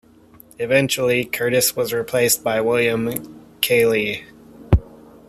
[0.57, 4.25] Eventually Curtiz was replaced by William Keighley.